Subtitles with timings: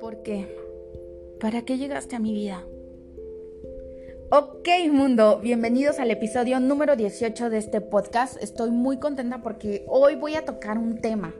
[0.00, 0.46] ¿Por qué?
[1.40, 2.66] ¿Para qué llegaste a mi vida?
[4.30, 8.42] Ok mundo, bienvenidos al episodio número 18 de este podcast.
[8.42, 11.34] Estoy muy contenta porque hoy voy a tocar un tema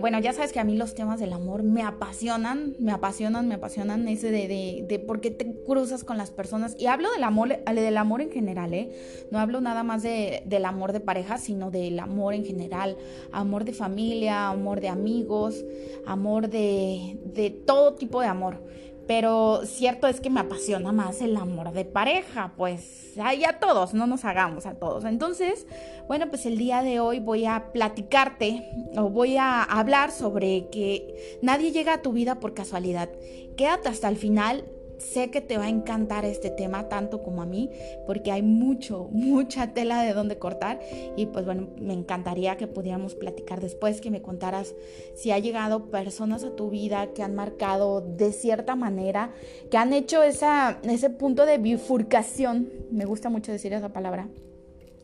[0.00, 3.54] bueno, ya sabes que a mí los temas del amor me apasionan, me apasionan, me
[3.54, 6.76] apasionan ese de, de, de por qué te cruzas con las personas.
[6.78, 8.92] Y hablo del amor, del amor en general, ¿eh?
[9.30, 12.96] No hablo nada más de, del amor de pareja, sino del amor en general.
[13.32, 15.64] Amor de familia, amor de amigos,
[16.06, 18.58] amor de, de todo tipo de amor.
[19.06, 23.94] Pero cierto es que me apasiona más el amor de pareja, pues ahí a todos,
[23.94, 25.04] no nos hagamos a todos.
[25.04, 25.66] Entonces,
[26.08, 31.38] bueno, pues el día de hoy voy a platicarte o voy a hablar sobre que
[31.42, 33.10] nadie llega a tu vida por casualidad.
[33.56, 34.64] Quédate hasta el final,
[35.12, 37.70] Sé que te va a encantar este tema tanto como a mí,
[38.06, 40.80] porque hay mucho, mucha tela de donde cortar.
[41.16, 44.74] Y pues bueno, me encantaría que pudiéramos platicar después, que me contaras
[45.14, 49.32] si ha llegado personas a tu vida que han marcado de cierta manera,
[49.70, 52.70] que han hecho ese punto de bifurcación.
[52.90, 54.28] Me gusta mucho decir esa palabra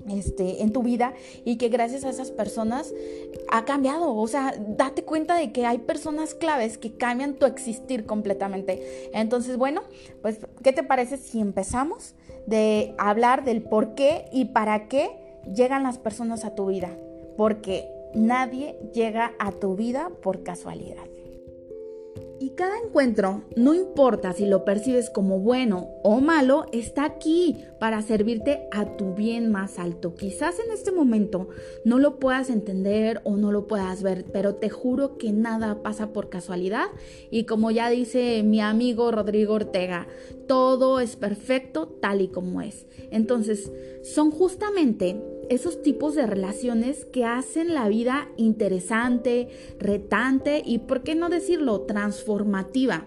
[0.08, 2.92] este, en tu vida y que gracias a esas personas
[3.50, 4.14] ha cambiado.
[4.14, 9.10] O sea, date cuenta de que hay personas claves que cambian tu existir completamente.
[9.12, 9.82] Entonces, bueno,
[10.22, 12.14] pues, ¿qué te parece si empezamos
[12.46, 15.10] de hablar del por qué y para qué
[15.54, 16.90] llegan las personas a tu vida?
[17.36, 21.04] Porque nadie llega a tu vida por casualidad.
[22.42, 28.00] Y cada encuentro, no importa si lo percibes como bueno o malo, está aquí para
[28.00, 30.14] servirte a tu bien más alto.
[30.14, 31.50] Quizás en este momento
[31.84, 36.14] no lo puedas entender o no lo puedas ver, pero te juro que nada pasa
[36.14, 36.86] por casualidad.
[37.30, 40.08] Y como ya dice mi amigo Rodrigo Ortega,
[40.48, 42.86] todo es perfecto tal y como es.
[43.10, 43.70] Entonces,
[44.02, 45.20] son justamente
[45.50, 49.48] esos tipos de relaciones que hacen la vida interesante,
[49.78, 53.06] retante y, ¿por qué no decirlo?, transformativa.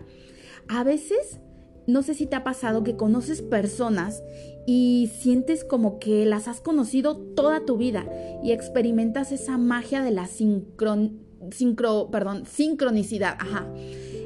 [0.67, 1.39] A veces,
[1.87, 4.21] no sé si te ha pasado que conoces personas
[4.67, 8.05] y sientes como que las has conocido toda tu vida
[8.43, 11.19] y experimentas esa magia de la sincron,
[12.45, 13.37] sincronicidad.
[13.39, 13.67] Ajá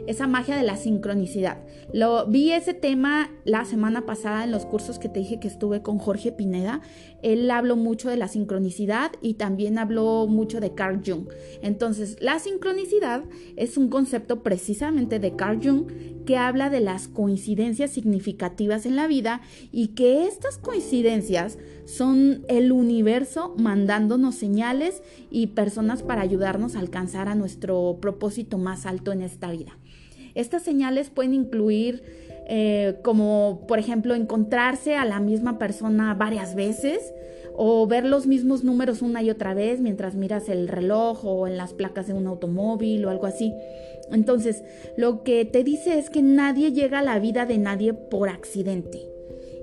[0.08, 1.60] esa magia de la sincronicidad.
[1.94, 5.82] Lo vi ese tema la semana pasada en los cursos que te dije que estuve
[5.82, 6.82] con Jorge Pineda.
[7.22, 11.28] Él habló mucho de la sincronicidad y también habló mucho de Carl Jung.
[11.62, 13.24] Entonces, la sincronicidad
[13.56, 15.88] es un concepto precisamente de Carl Jung
[16.26, 19.42] que habla de las coincidencias significativas en la vida
[19.72, 21.58] y que estas coincidencias
[21.88, 28.86] son el universo mandándonos señales y personas para ayudarnos a alcanzar a nuestro propósito más
[28.86, 29.78] alto en esta vida.
[30.36, 32.04] Estas señales pueden incluir
[32.50, 37.14] eh, como por ejemplo encontrarse a la misma persona varias veces
[37.56, 41.58] o ver los mismos números una y otra vez mientras miras el reloj o en
[41.58, 43.54] las placas de un automóvil o algo así.
[44.12, 44.64] Entonces,
[44.98, 49.17] lo que te dice es que nadie llega a la vida de nadie por accidente.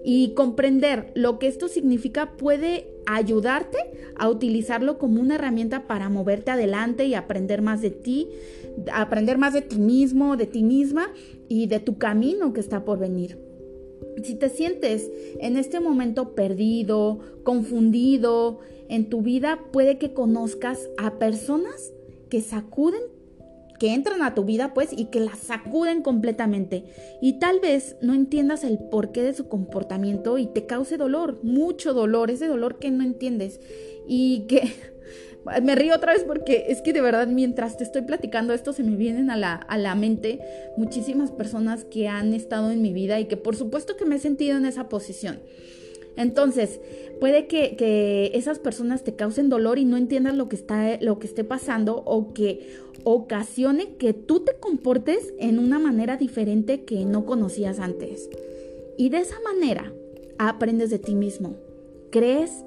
[0.05, 3.79] Y comprender lo que esto significa puede ayudarte
[4.17, 8.29] a utilizarlo como una herramienta para moverte adelante y aprender más de ti,
[8.93, 11.11] aprender más de ti mismo, de ti misma
[11.49, 13.39] y de tu camino que está por venir.
[14.23, 15.11] Si te sientes
[15.41, 21.93] en este momento perdido, confundido en tu vida, puede que conozcas a personas
[22.29, 23.03] que sacuden
[23.85, 26.85] que entran a tu vida pues y que la sacuden completamente
[27.21, 31.93] y tal vez no entiendas el porqué de su comportamiento y te cause dolor, mucho
[31.93, 33.61] dolor, ese dolor que no entiendes
[34.09, 34.73] y que
[35.63, 38.85] me río otra vez porque es que de verdad mientras te estoy platicando esto se
[38.85, 40.41] me vienen a la, a la mente
[40.79, 44.19] muchísimas personas que han estado en mi vida y que por supuesto que me he
[44.19, 45.41] sentido en esa posición.
[46.17, 46.81] Entonces,
[47.19, 51.19] puede que, que, esas personas te causen dolor y no entiendas lo que, está, lo
[51.19, 57.05] que esté pasando o que ocasione que tú te comportes en una manera diferente que
[57.05, 58.29] no conocías antes.
[58.97, 59.93] Y de esa manera
[60.39, 61.55] aprendes de ti mismo,
[62.11, 62.65] crees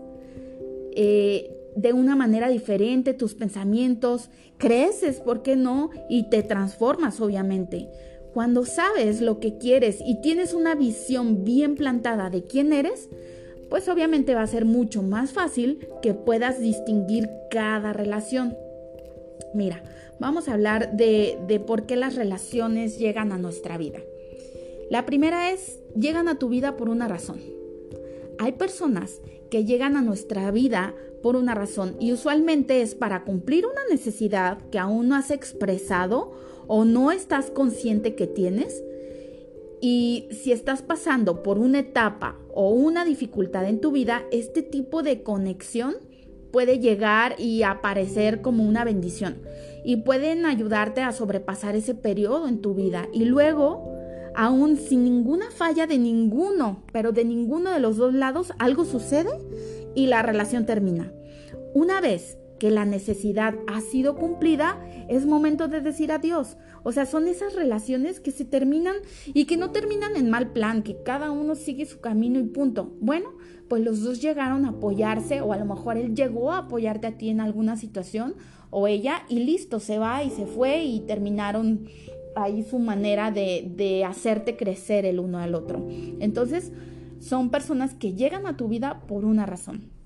[0.96, 5.92] eh, de una manera diferente tus pensamientos, creces, ¿por qué no?
[6.10, 7.88] Y te transformas, obviamente.
[8.34, 13.10] Cuando sabes lo que quieres y tienes una visión bien plantada de quién eres,
[13.70, 18.56] pues obviamente va a ser mucho más fácil que puedas distinguir cada relación.
[19.58, 19.82] Mira,
[20.20, 24.00] vamos a hablar de, de por qué las relaciones llegan a nuestra vida.
[24.92, 27.42] La primera es, llegan a tu vida por una razón.
[28.38, 29.20] Hay personas
[29.50, 30.94] que llegan a nuestra vida
[31.24, 36.34] por una razón y usualmente es para cumplir una necesidad que aún no has expresado
[36.68, 38.84] o no estás consciente que tienes.
[39.82, 45.02] Y si estás pasando por una etapa o una dificultad en tu vida, este tipo
[45.02, 45.96] de conexión
[46.58, 49.38] puede llegar y aparecer como una bendición
[49.84, 53.94] y pueden ayudarte a sobrepasar ese periodo en tu vida y luego
[54.34, 59.30] aún sin ninguna falla de ninguno, pero de ninguno de los dos lados, algo sucede
[59.94, 61.14] y la relación termina.
[61.76, 66.58] Una vez que la necesidad ha sido cumplida, es momento de decir adiós.
[66.84, 68.96] O sea, son esas relaciones que se terminan
[69.26, 72.94] y que no terminan en mal plan, que cada uno sigue su camino y punto.
[73.00, 73.30] Bueno,
[73.68, 77.18] pues los dos llegaron a apoyarse o a lo mejor él llegó a apoyarte a
[77.18, 78.36] ti en alguna situación
[78.70, 81.88] o ella y listo, se va y se fue y terminaron
[82.36, 85.88] ahí su manera de, de hacerte crecer el uno al otro.
[86.20, 86.72] Entonces,
[87.20, 89.97] son personas que llegan a tu vida por una razón.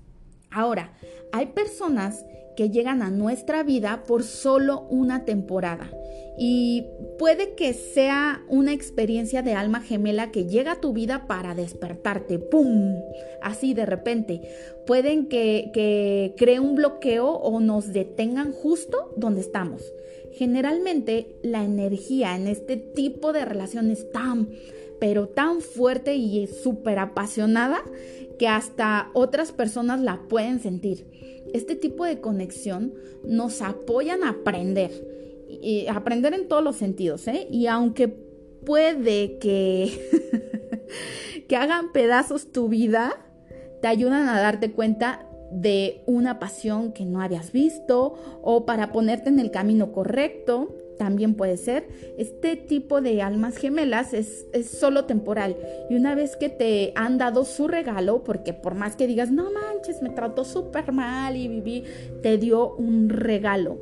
[0.52, 0.92] Ahora,
[1.32, 2.24] hay personas
[2.56, 5.90] que llegan a nuestra vida por solo una temporada.
[6.38, 6.86] Y
[7.18, 12.38] puede que sea una experiencia de alma gemela que llega a tu vida para despertarte,
[12.38, 12.96] ¡pum!
[13.42, 14.40] Así de repente.
[14.86, 19.82] Pueden que, que cree un bloqueo o nos detengan justo donde estamos.
[20.32, 24.48] Generalmente la energía en este tipo de relaciones tan,
[24.98, 27.82] pero tan fuerte y súper apasionada
[28.42, 31.06] que hasta otras personas la pueden sentir.
[31.54, 32.92] Este tipo de conexión
[33.22, 34.90] nos apoyan a aprender,
[35.48, 37.46] y aprender en todos los sentidos, ¿eh?
[37.52, 39.92] Y aunque puede que,
[41.48, 43.14] que hagan pedazos tu vida,
[43.80, 49.28] te ayudan a darte cuenta de una pasión que no habías visto o para ponerte
[49.28, 50.74] en el camino correcto.
[51.02, 51.88] También puede ser.
[52.16, 55.56] Este tipo de almas gemelas es, es solo temporal.
[55.90, 59.50] Y una vez que te han dado su regalo, porque por más que digas, no
[59.50, 61.82] manches, me trató súper mal y viví,
[62.22, 63.78] te dio un regalo.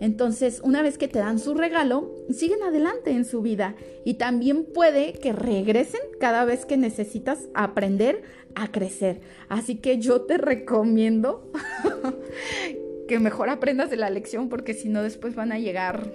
[0.00, 4.64] Entonces, una vez que te dan su regalo, siguen adelante en su vida y también
[4.64, 8.24] puede que regresen cada vez que necesitas aprender
[8.56, 9.20] a crecer.
[9.48, 11.48] Así que yo te recomiendo
[13.06, 16.10] que mejor aprendas de la lección porque si no después van a llegar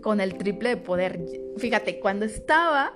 [0.00, 1.20] con el triple de poder.
[1.58, 2.94] Fíjate, cuando estaba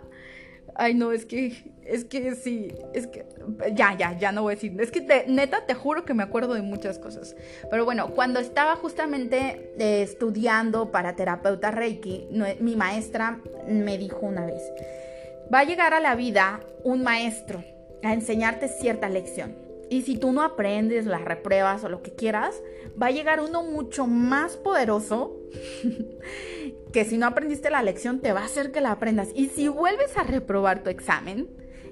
[0.78, 3.24] Ay, no, es que, es que sí, es que,
[3.72, 4.78] ya, ya, ya no voy a decir.
[4.78, 7.34] Es que neta, te juro que me acuerdo de muchas cosas.
[7.70, 12.28] Pero bueno, cuando estaba justamente eh, estudiando para terapeuta Reiki,
[12.60, 14.62] mi maestra me dijo una vez,
[15.52, 17.64] va a llegar a la vida un maestro
[18.02, 19.54] a enseñarte cierta lección.
[19.88, 22.60] Y si tú no aprendes, las repruebas o lo que quieras,
[23.00, 25.35] va a llegar uno mucho más poderoso
[26.92, 29.28] que si no aprendiste la lección te va a hacer que la aprendas.
[29.34, 31.48] Y si vuelves a reprobar tu examen,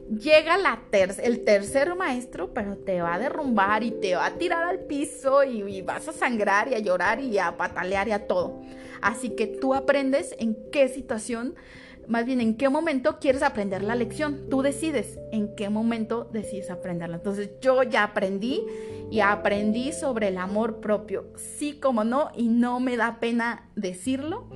[0.09, 0.83] llega la
[1.23, 5.45] el tercer maestro, pero te va a derrumbar y te va a tirar al piso
[5.45, 8.63] y, y vas a sangrar y a llorar y a patalear y a todo.
[9.03, 11.55] Así que tú aprendes en qué situación
[12.09, 14.49] más bien en qué momento quieres aprender la lección.
[14.51, 17.17] Tú decides en qué momento decides aprenderla.
[17.17, 18.63] Entonces yo ya aprendí
[19.11, 21.27] y aprendí sobre el amor propio.
[21.37, 24.49] Sí como no, y no me da pena decirlo.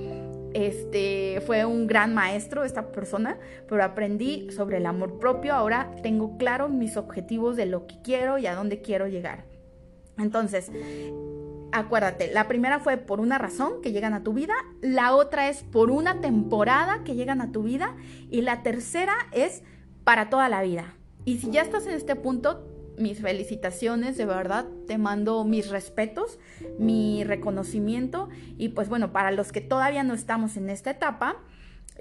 [0.53, 3.37] Este fue un gran maestro esta persona,
[3.67, 5.53] pero aprendí sobre el amor propio.
[5.53, 9.45] Ahora tengo claro mis objetivos de lo que quiero y a dónde quiero llegar.
[10.17, 10.71] Entonces,
[11.71, 15.63] acuérdate, la primera fue por una razón que llegan a tu vida, la otra es
[15.63, 17.95] por una temporada que llegan a tu vida
[18.29, 19.63] y la tercera es
[20.03, 20.95] para toda la vida.
[21.25, 22.65] Y si ya estás en este punto,
[22.99, 26.37] mis felicitaciones, de verdad, te mando mis respetos,
[26.77, 31.37] mi reconocimiento y pues bueno, para los que todavía no estamos en esta etapa,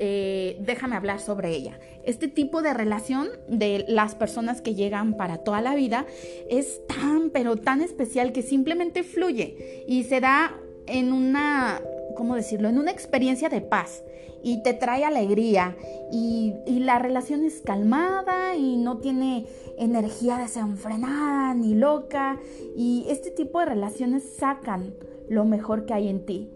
[0.00, 1.78] eh, déjame hablar sobre ella.
[2.05, 6.07] Este tipo de relación de las personas que llegan para toda la vida
[6.50, 10.55] es tan, pero tan especial que simplemente fluye y se da
[10.87, 11.81] en una,
[12.17, 12.69] ¿cómo decirlo?
[12.69, 14.03] En una experiencia de paz
[14.43, 15.77] y te trae alegría
[16.12, 19.47] y, la relación es calmada y no tiene
[19.77, 22.41] energía desenfrenada ni loca
[22.77, 24.95] y este tipo de relaciones sacan
[25.29, 26.50] lo mejor que hay en ti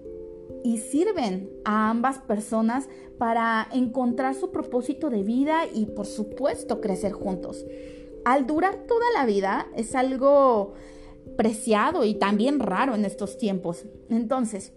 [0.65, 7.13] y sirven a ambas personas para encontrar su propósito de vida y por supuesto crecer
[7.13, 7.67] juntos.
[8.25, 10.75] Al durar toda la vida es algo
[11.37, 13.85] preciado y también raro en estos tiempos.
[14.09, 14.73] Entonces,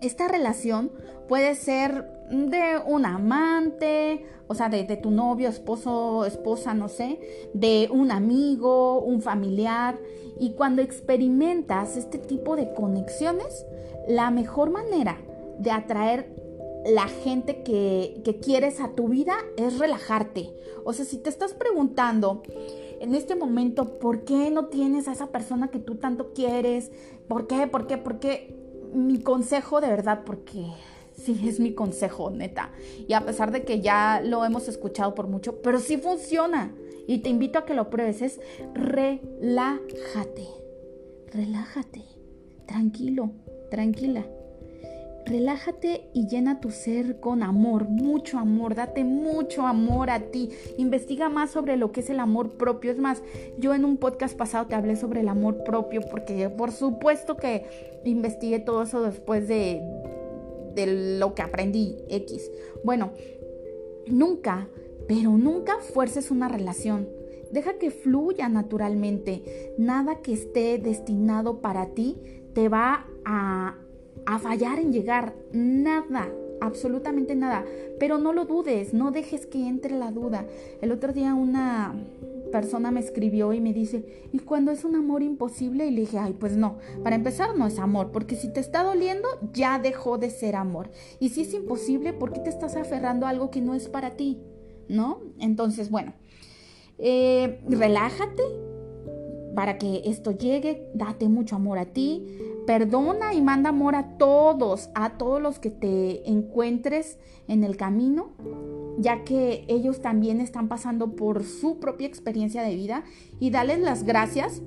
[0.00, 0.90] esta relación
[1.28, 7.20] puede ser de un amante, o sea, de, tu novio, esposo, esposa, no sé,
[7.54, 9.98] de un amigo, un familiar.
[10.38, 13.66] Y cuando experimentas este tipo de conexiones,
[14.08, 15.18] la mejor manera
[15.58, 16.34] de atraer
[16.84, 20.52] la gente que, que, quieres a tu vida es relajarte.
[20.84, 22.42] O sea, si te estás preguntando
[23.00, 26.92] en este momento, ¿por qué no tienes a esa persona que tú tanto quieres?
[27.26, 27.66] ¿Por qué?
[27.66, 27.98] ¿Por qué?
[27.98, 28.65] ¿Por qué?
[28.96, 30.66] Mi consejo de verdad, porque
[31.14, 32.72] sí es mi consejo, neta.
[33.06, 36.74] Y a pesar de que ya lo hemos escuchado por mucho, pero sí funciona.
[37.06, 38.40] Y te invito a que lo pruebes, es
[38.74, 40.46] relájate
[41.36, 42.02] relájate,
[42.66, 43.30] tranquilo,
[43.70, 44.24] tranquila.
[45.26, 50.50] Relájate y llena tu ser con amor, mucho amor, date mucho amor a ti.
[50.78, 52.92] Investiga más sobre lo que es el amor propio.
[52.92, 53.24] Es más,
[53.58, 57.66] yo en un podcast pasado te hablé sobre el amor propio porque por supuesto que
[58.04, 59.82] investigué todo eso después de,
[60.76, 62.48] de lo que aprendí X.
[62.84, 63.10] Bueno,
[64.06, 64.68] nunca,
[65.08, 67.08] pero nunca fuerces una relación.
[67.50, 69.74] Deja que fluya naturalmente.
[69.76, 72.16] Nada que esté destinado para ti
[72.54, 73.76] te va a
[74.26, 75.34] a fallar en llegar.
[75.52, 76.28] Nada,
[76.60, 77.64] absolutamente nada.
[77.98, 80.46] Pero no lo dudes, no dejes que entre la duda.
[80.82, 81.94] El otro día una
[82.52, 85.86] persona me escribió y me dice, ¿y cuando es un amor imposible?
[85.86, 88.82] Y le dije, ay, pues no, para empezar no es amor, porque si te está
[88.82, 90.90] doliendo, ya dejó de ser amor.
[91.20, 94.16] Y si es imposible, ¿por qué te estás aferrando a algo que no es para
[94.16, 94.38] ti?
[94.88, 95.20] ¿No?
[95.38, 96.14] Entonces, bueno,
[96.98, 98.42] eh, relájate
[99.54, 102.26] para que esto llegue, date mucho amor a ti,
[102.66, 108.32] Perdona y manda amor a todos, a todos los que te encuentres en el camino,
[108.98, 113.04] ya que ellos también están pasando por su propia experiencia de vida
[113.38, 114.62] y dales las gracias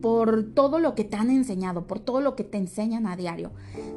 [0.00, 3.50] por todo lo que te han enseñado, por todo lo que te enseñan a diario.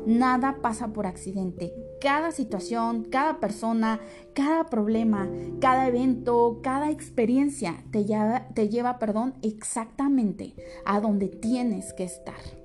[0.07, 1.73] Nada pasa por accidente.
[2.01, 3.99] Cada situación, cada persona,
[4.33, 10.55] cada problema, cada evento, cada experiencia te lleva, te lleva perdón, exactamente
[10.85, 12.58] a donde tienes que estar.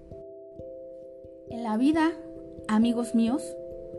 [1.54, 2.10] En la vida,
[2.66, 3.40] amigos míos,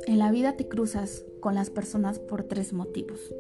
[0.08, 3.34] en la vida te cruzas con las personas por tres motivos.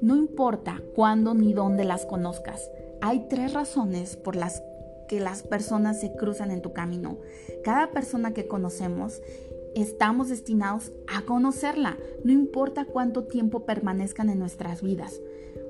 [0.00, 2.70] No importa cuándo ni dónde las conozcas,
[3.02, 4.62] hay tres razones por las
[5.06, 7.18] que las personas se cruzan en tu camino.
[7.62, 9.20] Cada persona que conocemos
[9.74, 15.20] estamos destinados a conocerla, no importa cuánto tiempo permanezcan en nuestras vidas.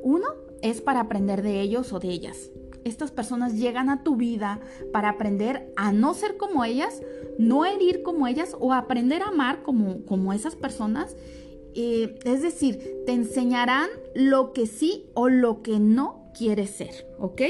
[0.04, 0.26] Uno
[0.62, 2.52] es para aprender de ellos o de ellas
[2.88, 4.60] estas personas llegan a tu vida
[4.92, 7.02] para aprender a no ser como ellas,
[7.38, 11.16] no herir como ellas o aprender a amar como, como esas personas.
[11.74, 17.42] Es decir, te enseñarán lo que sí o lo que no quieres ser, ¿ok?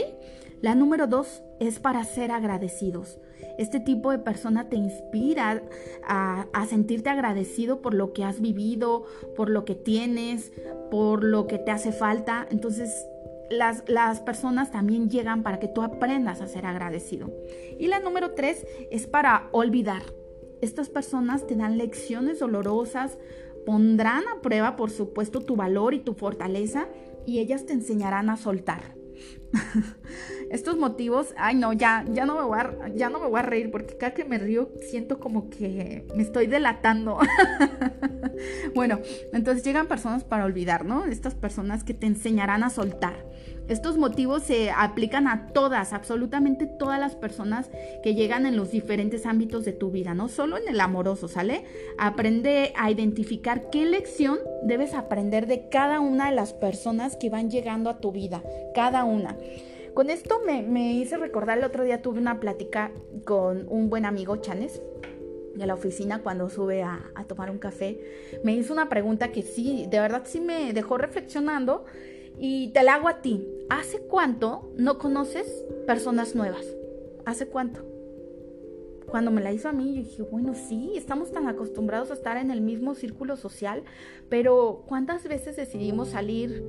[0.61, 3.18] La número dos es para ser agradecidos.
[3.59, 5.62] Este tipo de persona te inspira
[6.07, 9.04] a, a, sentirte agradecido por lo que has vivido,
[9.37, 10.52] por lo que tienes,
[10.90, 12.47] por lo que te hace falta.
[12.50, 13.07] Entonces,
[13.50, 17.33] las, personas también llegan para que tú aprendas a ser agradecido.
[17.78, 20.02] Y la número tres es para olvidar.
[20.61, 23.19] Estas personas te dan lecciones dolorosas,
[23.64, 26.88] pondrán a prueba, por supuesto, tu valor y tu fortaleza
[27.26, 28.95] y ellas te enseñarán a soltar.
[30.50, 33.43] Estos motivos, ay no, ya, ya no me voy a, ya no me voy a
[33.43, 37.19] reír porque cada que me río siento como que me estoy delatando.
[38.75, 39.00] bueno,
[39.33, 41.05] entonces llegan personas para olvidar, ¿no?
[41.05, 43.28] Estas personas que te enseñarán a soltar.
[43.69, 47.71] Estos motivos se aplican a todas, absolutamente todas las personas
[48.02, 51.64] que llegan en los diferentes ámbitos de tu vida, no solo en el amoroso, ¿sale?
[51.99, 57.50] Aprende a identificar qué lección debes aprender de cada una de las personas que van
[57.50, 58.43] llegando a tu vida,
[58.75, 59.37] cada una.
[59.99, 62.93] Con esto me, hice recordar, el otro día tuve una plática
[63.25, 64.81] con un buen amigo, Chanes,
[65.57, 68.00] de la oficina cuando sube a, a tomar un café.
[68.45, 71.85] Me hizo una pregunta que sí, de verdad sí me dejó reflexionando
[72.38, 73.45] y te la hago a ti.
[73.71, 76.64] ¿Hace cuánto no conoces personas nuevas?
[77.26, 77.85] ¿Hace cuánto?
[79.09, 82.37] Cuando me la hizo a mí, yo dije, bueno, sí, estamos tan acostumbrados a estar
[82.37, 83.83] en el mismo círculo social,
[84.28, 86.62] pero ¿cuántas veces decidimos salir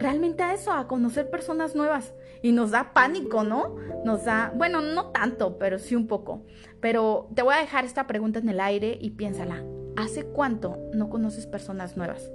[0.00, 2.14] realmente a eso, a conocer personas nuevas?
[2.42, 3.76] Y nos da pánico, ¿no?
[4.04, 6.42] Nos da, bueno, no tanto, pero sí un poco.
[6.80, 9.62] Pero te voy a dejar esta pregunta en el aire y piénsala.
[9.96, 12.30] ¿Hace cuánto no conoces personas nuevas?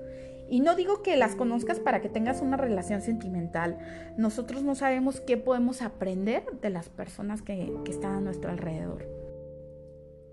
[0.47, 3.79] Y no digo que las conozcas para que tengas una relación sentimental.
[4.17, 9.07] Nosotros no sabemos qué podemos aprender de las personas que, están a nuestro alrededor.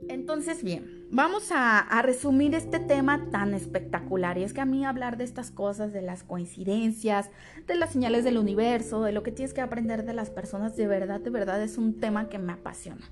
[0.08, 4.38] Entonces, bien, vamos a, resumir este tema tan espectacular.
[4.38, 7.30] Y es que a mí hablar de estas cosas, de las coincidencias,
[7.66, 10.88] de las señales del universo, de lo que tienes que aprender de las personas, de
[10.88, 13.08] verdad, de verdad es un tema que me apasiona.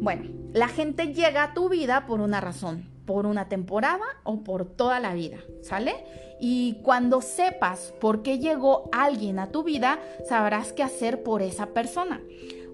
[0.00, 4.64] Bueno, la gente llega a tu vida por una razón por una temporada o por
[4.64, 5.92] toda la vida, ¿sale?
[6.40, 11.66] Y cuando sepas por qué llegó alguien a tu vida, sabrás qué hacer por esa
[11.66, 12.20] persona.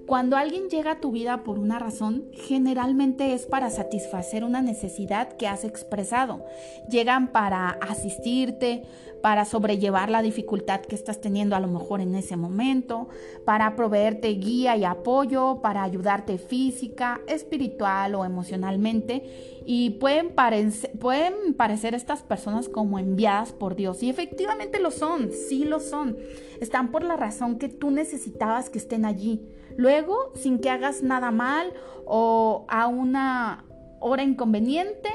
[0.09, 5.37] Cuando alguien llega a tu vida por una razón, generalmente es para satisfacer una necesidad
[5.37, 6.47] que has expresado.
[6.89, 8.85] Llegan para asistirte,
[9.21, 13.11] para sobrellevar la dificultad que estás teniendo a lo mejor en ese momento,
[13.45, 19.61] para proveerte guía y apoyo, para ayudarte física, espiritual o emocionalmente.
[19.67, 20.33] Y pueden,
[20.99, 24.03] pueden parecer estas personas como enviadas por Dios.
[24.03, 26.17] Y efectivamente lo son, sí lo son.
[26.63, 29.43] Están por la razón que tú necesitabas que estén allí
[29.79, 31.73] Luego, sin que hagas nada mal
[32.05, 33.65] o a una
[34.01, 35.09] hora inconveniente,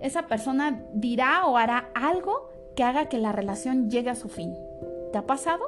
[0.00, 4.54] esa persona dirá o hará algo que haga que la relación llegue a su fin.
[5.12, 5.62] ¿Te ha pasado?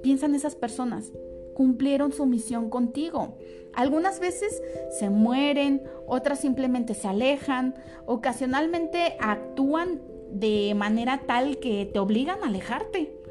[0.00, 1.10] Piensa en esas personas.
[1.54, 3.36] Cumplieron su misión contigo.
[3.74, 4.62] Algunas veces
[4.96, 7.74] se mueren, otras simplemente se alejan,
[8.06, 13.21] ocasionalmente actúan de manera tal que te obligan a alejarte.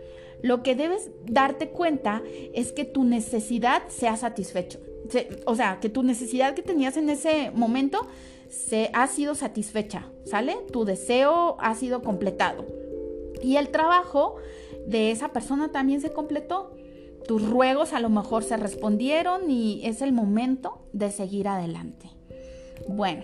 [0.41, 2.21] Lo que debes darte cuenta
[2.53, 4.79] es que tu necesidad sea satisfecho.
[5.45, 8.07] O sea, que tu necesidad que tenías en ese momento
[8.49, 10.57] se ha sido satisfecha, ¿sale?
[10.71, 12.65] Tu deseo ha sido completado.
[13.41, 14.35] Y el trabajo
[14.87, 16.75] de esa persona también se completó.
[17.27, 22.09] Tus ruegos a lo mejor se respondieron y es el momento de seguir adelante.
[22.87, 23.23] Bueno,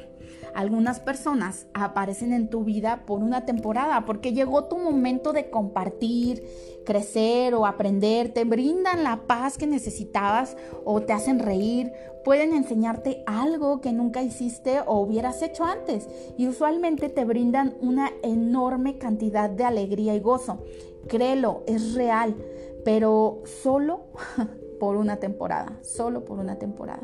[0.58, 6.44] algunas personas aparecen en tu vida por una temporada, porque llegó tu momento de compartir,
[6.84, 11.94] crecer o aprender, te brindan la paz que necesitabas o te hacen reír,
[12.26, 16.10] pueden enseñarte algo que nunca hiciste o hubieras hecho antes
[16.40, 20.64] y usualmente te brindan una enorme cantidad de alegría y gozo.
[21.08, 22.36] Créelo, es real,
[22.84, 24.08] pero solo
[24.80, 27.04] por una temporada, solo por una temporada.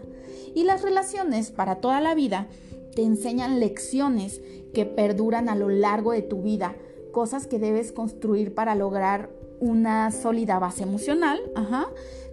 [0.55, 2.47] Y las relaciones para toda la vida
[2.95, 4.41] te enseñan lecciones
[4.73, 6.75] que perduran a lo largo de tu vida,
[7.11, 11.39] cosas que debes construir para lograr una sólida base emocional.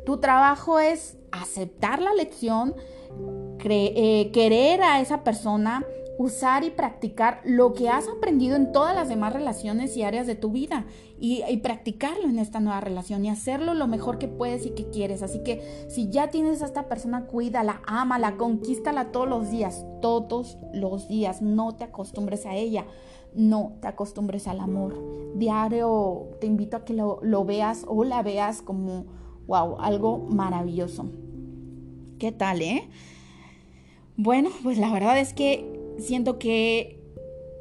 [0.05, 2.75] Tu trabajo es aceptar la lección,
[3.65, 5.85] eh, querer a esa persona,
[6.21, 10.35] usar y practicar lo que has aprendido en todas las demás relaciones y áreas de
[10.35, 10.85] tu vida
[11.19, 15.23] y, practicarlo en esta nueva relación y hacerlo lo mejor que puedes y que quieres.
[15.23, 20.59] Así que si ya tienes a esta persona, cuídala, ámala, conquístala todos los días, todos
[20.75, 21.41] los días.
[21.41, 22.85] No te acostumbres a ella,
[23.35, 25.03] no te acostumbres al amor.
[25.37, 29.07] Diario te invito a que lo, lo veas o la veas como,
[29.47, 31.07] wow, algo maravilloso.
[32.19, 32.91] ¿Qué tal, eh?
[34.19, 37.01] Bueno, pues la verdad es que siento que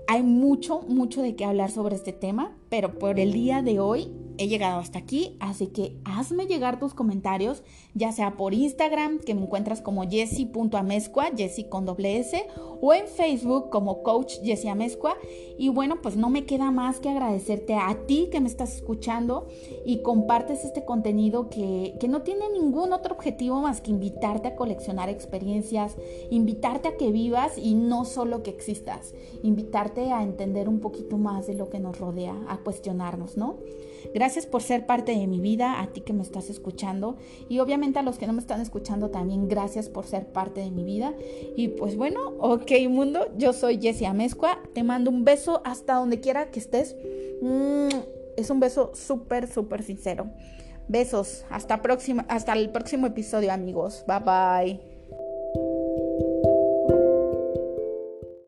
[0.07, 4.11] hay mucho, mucho de qué hablar sobre este tema, pero por el día de hoy
[4.39, 7.61] he llegado hasta aquí, así que hazme llegar tus comentarios,
[7.93, 12.47] ya sea por Instagram, que me encuentras como jessie.amezcua, jessie con doble S,
[12.81, 15.15] o en Facebook como coach Jessie Amezcua.
[15.57, 19.47] Y bueno, pues no me queda más que agradecerte a ti que me estás escuchando
[19.85, 24.55] y compartes este contenido que, que no tiene ningún otro objetivo más que invitarte a
[24.55, 25.97] coleccionar experiencias,
[26.29, 31.47] invitarte a que vivas y no solo que existas, invitarte a entender un poquito más
[31.47, 33.57] de lo que nos rodea, a cuestionarnos, ¿no?
[34.13, 37.99] Gracias por ser parte de mi vida, a ti que me estás escuchando y obviamente
[37.99, 41.13] a los que no me están escuchando también gracias por ser parte de mi vida.
[41.55, 46.19] Y pues bueno, ok mundo, yo soy Jessie Amezcua, te mando un beso hasta donde
[46.19, 46.95] quiera que estés.
[47.41, 47.89] Mm,
[48.37, 50.29] es un beso súper, súper sincero.
[50.87, 51.81] Besos, hasta,
[52.27, 54.03] hasta el próximo episodio amigos.
[54.07, 54.88] Bye bye.